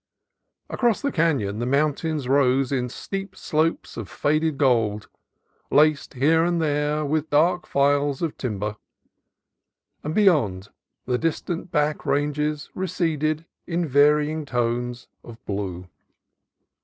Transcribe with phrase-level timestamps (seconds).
[0.67, 5.07] Across the canon the mountains rose in steep slopes of faded gold,
[5.69, 8.77] laced here and there with dark files of timber;
[10.03, 10.69] and beyond,
[11.05, 15.87] the distant back ranges receded in varying tones of blue.